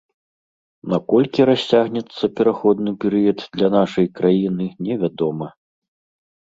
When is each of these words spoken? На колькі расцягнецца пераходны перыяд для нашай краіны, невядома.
На 0.93 0.97
колькі 1.13 1.45
расцягнецца 1.49 2.23
пераходны 2.41 2.91
перыяд 3.05 3.47
для 3.59 3.67
нашай 3.79 4.13
краіны, 4.19 4.65
невядома. 4.91 5.47